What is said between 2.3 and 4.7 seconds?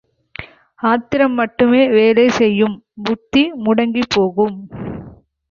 செய்யும் புத்தி முடங்கிப் போகும்.